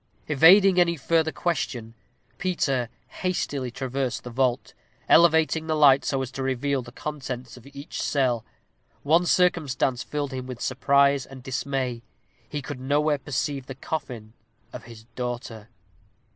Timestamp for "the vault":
4.23-4.73